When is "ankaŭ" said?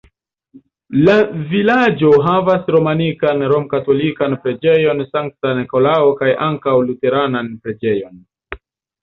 6.49-6.75